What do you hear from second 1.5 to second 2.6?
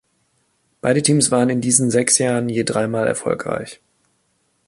in diesen sechs Jahren